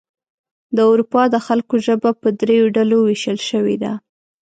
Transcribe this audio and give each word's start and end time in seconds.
د 0.75 0.77
اروپا 0.91 1.21
د 1.33 1.35
خلکو 1.47 1.75
ژبه 1.85 2.11
په 2.21 2.27
دریو 2.39 2.65
ډلو 2.75 2.97
ویشل 3.03 3.37
شوې 3.49 3.75
ده. 3.83 3.93